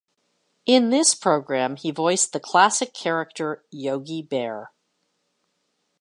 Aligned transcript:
In 0.65 0.89
this 0.89 1.13
program, 1.13 1.75
he 1.75 1.91
voiced 1.91 2.33
the 2.33 2.39
classic 2.39 2.91
character 2.91 3.63
Yogi 3.69 4.23
Bear. 4.23 4.71